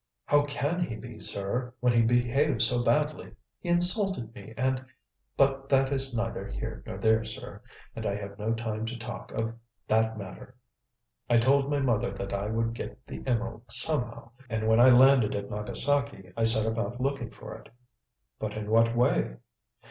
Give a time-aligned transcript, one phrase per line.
[0.25, 3.35] "How can he be, sir, when he behaves so badly?
[3.59, 4.83] He insulted me and
[5.37, 7.61] but that is neither here nor there, sir,
[7.95, 9.53] and I have no time to talk of
[9.87, 10.55] that matter.
[11.29, 15.35] I told my mother that I would get the emerald somehow, and when I landed
[15.35, 17.69] at Nagasaki, I set about looking for it."
[18.39, 19.37] "But in what way?"